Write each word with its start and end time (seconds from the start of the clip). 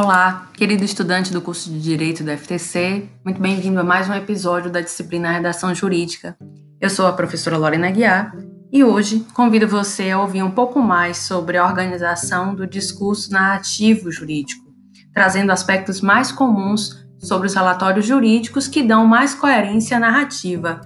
Olá, 0.00 0.48
querido 0.54 0.84
estudante 0.84 1.32
do 1.32 1.42
curso 1.42 1.68
de 1.68 1.80
Direito 1.80 2.22
da 2.22 2.36
FTC, 2.36 3.08
muito 3.24 3.40
bem-vindo 3.40 3.80
a 3.80 3.82
mais 3.82 4.08
um 4.08 4.14
episódio 4.14 4.70
da 4.70 4.80
disciplina 4.80 5.32
Redação 5.32 5.74
Jurídica. 5.74 6.38
Eu 6.80 6.88
sou 6.88 7.08
a 7.08 7.12
professora 7.12 7.56
Lorena 7.56 7.90
Guiar 7.90 8.32
e 8.70 8.84
hoje 8.84 9.26
convido 9.34 9.66
você 9.66 10.10
a 10.10 10.20
ouvir 10.20 10.44
um 10.44 10.52
pouco 10.52 10.80
mais 10.80 11.16
sobre 11.16 11.56
a 11.56 11.66
organização 11.66 12.54
do 12.54 12.64
discurso 12.64 13.32
narrativo 13.32 14.12
jurídico, 14.12 14.72
trazendo 15.12 15.50
aspectos 15.50 16.00
mais 16.00 16.30
comuns 16.30 17.04
sobre 17.18 17.48
os 17.48 17.54
relatórios 17.54 18.06
jurídicos 18.06 18.68
que 18.68 18.84
dão 18.84 19.04
mais 19.04 19.34
coerência 19.34 19.96
à 19.96 20.00
narrativa. 20.00 20.80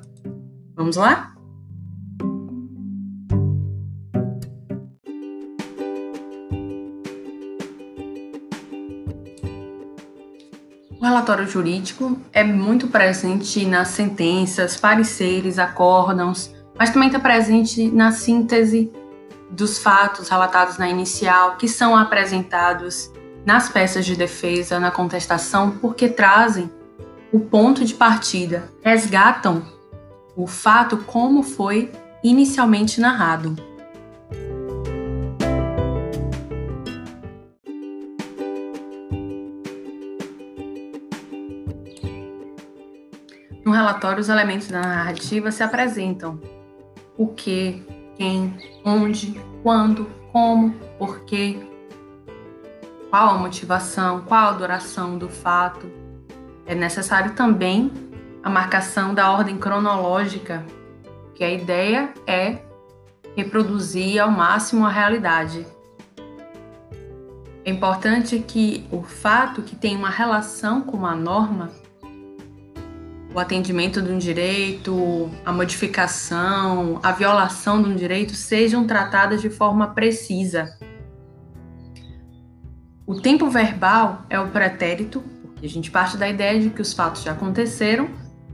Vamos 0.75 0.97
lá? 0.97 1.32
O 11.02 11.05
relatório 11.05 11.48
jurídico 11.48 12.16
é 12.33 12.45
muito 12.45 12.87
presente 12.87 13.66
nas 13.66 13.88
sentenças, 13.88 14.77
pareceres, 14.77 15.59
acórdãos, 15.59 16.55
mas 16.78 16.91
também 16.91 17.09
está 17.09 17.19
presente 17.19 17.91
na 17.91 18.12
síntese 18.12 18.88
dos 19.51 19.78
fatos 19.78 20.28
relatados 20.28 20.78
na 20.78 20.88
inicial, 20.88 21.56
que 21.56 21.66
são 21.66 21.97
apresentados 21.97 23.11
nas 23.45 23.69
peças 23.69 24.06
de 24.06 24.15
defesa, 24.15 24.78
na 24.78 24.92
contestação, 24.92 25.72
porque 25.72 26.09
trazem 26.09 26.70
o 27.33 27.41
ponto 27.41 27.84
de 27.84 27.94
partida, 27.94 28.70
resgatam 28.81 29.61
o 30.37 30.47
fato 30.47 30.98
como 30.98 31.42
foi 31.42 31.91
inicialmente 32.22 33.00
narrado. 33.00 33.56
No 43.65 43.71
relatório, 43.71 44.21
os 44.21 44.29
elementos 44.29 44.69
da 44.69 44.81
narrativa 44.81 45.51
se 45.51 45.63
apresentam: 45.63 46.41
o 47.17 47.29
que, 47.29 47.85
quem, 48.17 48.57
onde, 48.85 49.41
quando, 49.63 50.07
como, 50.33 50.73
porquê, 50.99 51.61
qual 53.09 53.31
a 53.31 53.39
motivação, 53.39 54.23
qual 54.23 54.49
a 54.49 54.53
duração 54.53 55.19
do 55.19 55.29
fato. 55.29 55.87
É 56.65 56.75
necessário 56.75 57.35
também 57.35 57.91
a 58.43 58.49
marcação 58.49 59.13
da 59.15 59.31
ordem 59.31 59.59
cronológica, 59.59 60.65
que 61.35 61.45
a 61.45 61.51
ideia 61.51 62.13
é 62.27 62.59
reproduzir 63.37 64.21
ao 64.21 64.31
máximo 64.31 64.87
a 64.87 64.91
realidade. 64.91 65.67
É 67.65 67.71
importante 67.71 68.39
que 68.41 68.87
o 68.91 69.03
fato 69.03 69.63
que 69.63 69.77
tem 69.77 69.97
uma 69.97 70.11
relação 70.11 70.81
com 70.81 70.97
uma 70.97 71.15
norma 71.15 71.71
o 73.34 73.38
atendimento 73.38 74.02
de 74.02 74.11
um 74.11 74.19
direito, 74.19 75.30
a 75.44 75.52
modificação, 75.52 77.00
a 77.02 77.12
violação 77.12 77.83
de 77.83 77.88
um 77.88 77.97
direito 77.97 78.34
sejam 78.34 78.86
tratadas 78.86 79.41
de 79.41 79.48
forma 79.48 79.94
precisa. 79.94 80.77
O 83.06 83.20
tempo 83.20 83.48
verbal 83.48 84.25
é 84.28 84.38
o 84.38 84.48
pretérito, 84.48 85.22
porque 85.42 85.66
a 85.66 85.69
gente 85.69 85.91
parte 85.91 86.16
da 86.16 86.28
ideia 86.28 86.60
de 86.60 86.70
que 86.70 86.83
os 86.83 86.92
fatos 86.92 87.22
já 87.22 87.33
aconteceram, 87.33 88.08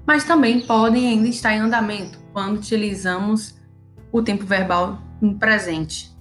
mas 0.07 0.25
também 0.25 0.61
podem 0.61 1.09
ainda 1.09 1.29
estar 1.29 1.53
em 1.55 1.61
andamento 1.61 2.19
quando 2.33 2.57
utilizamos 2.57 3.57
o 4.11 4.23
tempo 4.23 4.47
verbal 4.47 5.03
no 5.21 5.39
presente. 5.39 6.17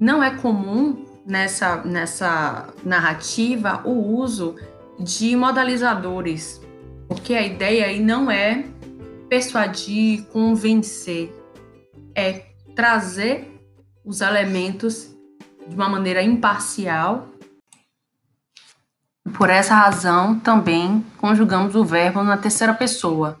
Não 0.00 0.22
é 0.22 0.30
comum 0.30 1.04
nessa, 1.26 1.82
nessa 1.84 2.74
narrativa 2.84 3.82
o 3.84 4.18
uso 4.18 4.56
de 4.98 5.36
modalizadores, 5.36 6.60
porque 7.08 7.34
a 7.34 7.42
ideia 7.42 7.86
aí 7.86 8.00
não 8.00 8.30
é 8.30 8.64
persuadir, 9.28 10.24
convencer, 10.26 11.34
é 12.14 12.44
trazer 12.74 13.52
os 14.04 14.20
elementos 14.20 15.14
de 15.66 15.74
uma 15.74 15.88
maneira 15.88 16.22
imparcial. 16.22 17.28
Por 19.36 19.50
essa 19.50 19.74
razão, 19.74 20.38
também 20.38 21.04
conjugamos 21.18 21.74
o 21.74 21.84
verbo 21.84 22.22
na 22.22 22.36
terceira 22.36 22.72
pessoa. 22.72 23.40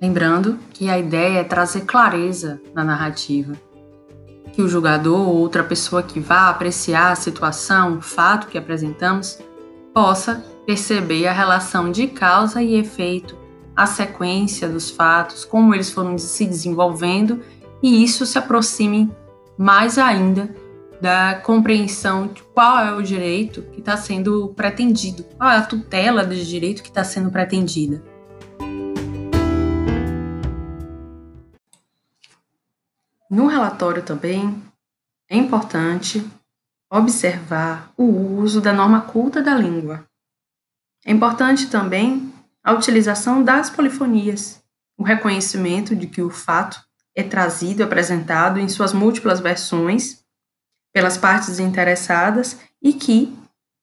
Lembrando 0.00 0.58
que 0.72 0.88
a 0.88 0.98
ideia 0.98 1.40
é 1.40 1.44
trazer 1.44 1.82
clareza 1.82 2.60
na 2.74 2.84
narrativa 2.84 3.65
que 4.56 4.62
o 4.62 4.68
julgador 4.68 5.28
ou 5.28 5.36
outra 5.36 5.62
pessoa 5.62 6.02
que 6.02 6.18
vá 6.18 6.48
apreciar 6.48 7.12
a 7.12 7.14
situação, 7.14 7.98
o 7.98 8.00
fato 8.00 8.46
que 8.46 8.56
apresentamos, 8.56 9.38
possa 9.92 10.42
perceber 10.64 11.26
a 11.26 11.32
relação 11.32 11.92
de 11.92 12.06
causa 12.06 12.62
e 12.62 12.74
efeito, 12.74 13.36
a 13.76 13.84
sequência 13.84 14.66
dos 14.66 14.90
fatos, 14.90 15.44
como 15.44 15.74
eles 15.74 15.90
foram 15.90 16.16
se 16.16 16.46
desenvolvendo, 16.46 17.42
e 17.82 18.02
isso 18.02 18.24
se 18.24 18.38
aproxime 18.38 19.14
mais 19.58 19.98
ainda 19.98 20.48
da 21.02 21.34
compreensão 21.34 22.28
de 22.28 22.42
qual 22.54 22.78
é 22.78 22.94
o 22.94 23.02
direito 23.02 23.60
que 23.60 23.80
está 23.80 23.98
sendo 23.98 24.54
pretendido, 24.56 25.22
qual 25.36 25.50
é 25.50 25.58
a 25.58 25.62
tutela 25.62 26.24
do 26.24 26.34
direito 26.34 26.82
que 26.82 26.88
está 26.88 27.04
sendo 27.04 27.30
pretendida. 27.30 28.02
No 33.28 33.46
relatório 33.48 34.02
também 34.02 34.62
é 35.28 35.36
importante 35.36 36.24
observar 36.90 37.92
o 37.96 38.04
uso 38.04 38.60
da 38.60 38.72
norma 38.72 39.00
culta 39.00 39.42
da 39.42 39.54
língua. 39.54 40.06
É 41.04 41.10
importante 41.10 41.68
também 41.68 42.32
a 42.62 42.72
utilização 42.72 43.42
das 43.42 43.68
polifonias, 43.68 44.62
o 44.96 45.02
reconhecimento 45.02 45.94
de 45.94 46.06
que 46.06 46.22
o 46.22 46.30
fato 46.30 46.80
é 47.16 47.22
trazido, 47.22 47.82
apresentado 47.82 48.60
em 48.60 48.68
suas 48.68 48.92
múltiplas 48.92 49.40
versões 49.40 50.24
pelas 50.92 51.18
partes 51.18 51.58
interessadas 51.58 52.58
e 52.80 52.92
que 52.92 53.36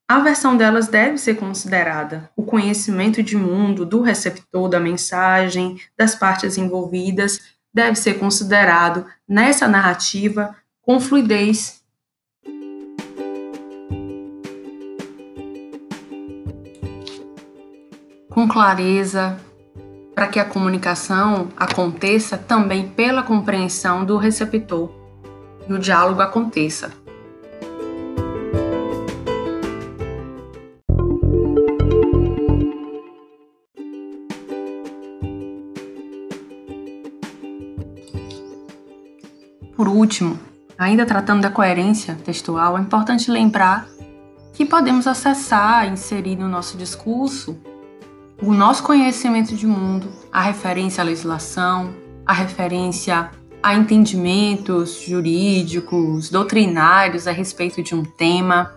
a 0.08 0.20
versão 0.20 0.56
delas 0.56 0.88
deve 0.88 1.18
ser 1.18 1.36
considerada 1.36 2.30
o 2.36 2.44
conhecimento 2.44 3.24
de 3.24 3.36
mundo 3.36 3.86
do 3.86 4.02
receptor 4.02 4.70
da 4.70 4.80
mensagem, 4.80 5.80
das 5.98 6.16
partes 6.16 6.58
envolvidas 6.58 7.53
deve 7.74 7.96
ser 7.96 8.20
considerado 8.20 9.06
nessa 9.28 9.68
narrativa 9.68 10.56
com 10.82 11.00
fluidez. 11.00 11.82
Com 18.30 18.48
clareza, 18.48 19.40
para 20.14 20.28
que 20.28 20.40
a 20.40 20.46
comunicação 20.46 21.50
aconteça 21.58 22.38
também 22.38 22.88
pela 22.90 23.24
compreensão 23.24 24.06
do 24.06 24.18
receptor 24.18 24.92
e 25.68 25.74
o 25.74 25.80
diálogo 25.80 26.22
aconteça. 26.22 27.03
Por 39.84 39.90
último, 39.90 40.40
ainda 40.78 41.06
tratando 41.06 41.42
da 41.42 41.50
coerência 41.50 42.18
textual, 42.24 42.78
é 42.78 42.82
importante 42.82 43.30
lembrar 43.30 43.86
que 44.54 44.66
podemos 44.66 45.08
acessar, 45.08 45.92
inserir 45.92 46.38
no 46.38 46.48
nosso 46.48 46.78
discurso 46.78 47.60
o 48.42 48.54
nosso 48.54 48.82
conhecimento 48.82 49.54
de 49.54 49.68
mundo, 49.68 50.08
a 50.32 50.42
referência 50.42 51.02
à 51.02 51.06
legislação, 51.06 51.94
a 52.26 52.32
referência 52.32 53.30
a 53.62 53.76
entendimentos 53.76 55.02
jurídicos, 55.02 56.30
doutrinários 56.30 57.28
a 57.28 57.34
respeito 57.34 57.84
de 57.84 57.94
um 57.94 58.06
tema, 58.06 58.72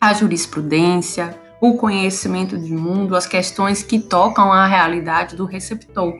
a 0.00 0.12
jurisprudência, 0.12 1.38
o 1.60 1.74
conhecimento 1.74 2.58
de 2.58 2.74
mundo, 2.74 3.14
as 3.14 3.24
questões 3.24 3.84
que 3.84 4.00
tocam 4.00 4.52
a 4.52 4.66
realidade 4.66 5.36
do 5.36 5.44
receptor. 5.44 6.12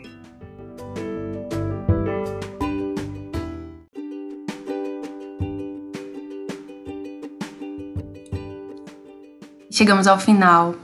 Chegamos 9.72 10.08
ao 10.08 10.18
final 10.18 10.74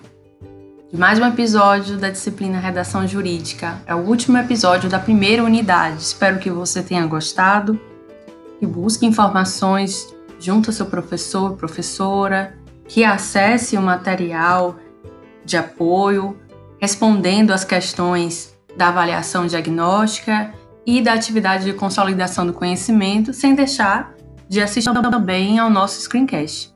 de 0.93 0.97
mais 0.97 1.19
um 1.19 1.27
episódio 1.27 1.99
da 1.99 2.09
disciplina 2.09 2.61
Redação 2.61 3.05
Jurídica. 3.05 3.83
É 3.85 3.93
o 3.93 3.99
último 3.99 4.39
episódio 4.39 4.89
da 4.89 5.01
primeira 5.01 5.43
unidade. 5.43 6.01
Espero 6.01 6.39
que 6.39 6.49
você 6.49 6.85
tenha 6.85 7.05
gostado, 7.05 7.81
que 8.61 8.67
busque 8.67 9.05
informações 9.05 10.07
junto 10.39 10.71
ao 10.71 10.73
seu 10.73 10.87
professor, 10.87 11.57
professora, 11.57 12.57
que 12.87 13.03
acesse 13.03 13.77
o 13.77 13.83
material 13.83 14.77
de 15.45 15.57
apoio, 15.57 16.39
respondendo 16.81 17.51
às 17.51 17.65
questões 17.65 18.57
da 18.77 18.89
avaliação 18.89 19.49
diagnóstica 19.49 20.55
e 20.87 21.03
da 21.03 21.13
atividade 21.13 21.65
de 21.65 21.73
consolidação 21.73 22.47
do 22.47 22.53
conhecimento, 22.53 23.35
sem 23.35 23.53
deixar 23.53 24.15
de 24.49 24.61
assistir 24.61 24.93
também 25.11 25.59
ao 25.59 25.69
nosso 25.69 26.01
screencast. 26.01 26.76